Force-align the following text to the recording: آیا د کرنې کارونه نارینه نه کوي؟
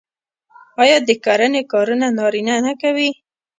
آیا 0.81 0.97
د 1.07 1.09
کرنې 1.23 1.61
کارونه 1.71 2.07
نارینه 2.17 2.55
نه 2.65 2.73
کوي؟ 2.81 3.09